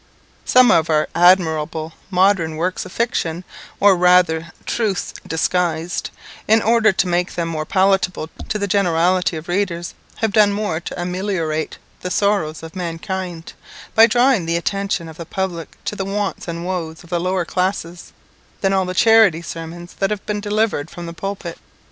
[0.45, 3.43] Some of our admirable modern works of fiction,
[3.79, 6.09] or rather truths disguised,
[6.47, 10.79] in order to make them more palatable to the generality of readers, have done more
[10.79, 13.53] to ameliorate the sorrows of mankind,
[13.93, 17.45] by drawing the attention of the public to the wants and woes of the lower
[17.45, 18.11] classes,
[18.61, 21.59] than all the charity sermons that have been delivered from the pulpit.